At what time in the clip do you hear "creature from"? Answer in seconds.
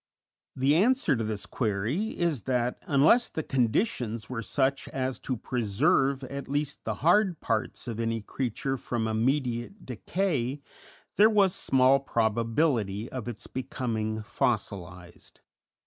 8.23-9.07